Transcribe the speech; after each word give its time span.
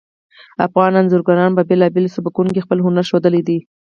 افغان 0.65 0.91
انځورګرانو 0.99 1.57
په 1.57 1.63
بیلابیلو 1.69 2.13
سبکونو 2.15 2.53
کې 2.53 2.63
خپل 2.65 2.77
هنر 2.85 3.03
ښودلی 3.09 3.41
ده 3.47 3.57